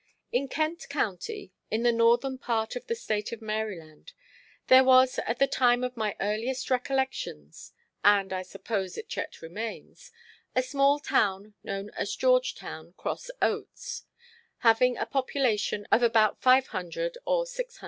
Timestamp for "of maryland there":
3.31-4.83